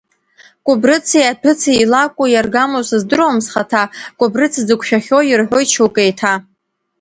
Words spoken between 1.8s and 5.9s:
илакәу, иаргамоу сыздыруам схаҭа, Кәыбрыц дзықәшәахьоу ирҳәоит